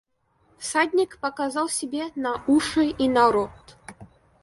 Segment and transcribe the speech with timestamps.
[0.57, 3.77] Всадник показал себе на уши и на рот.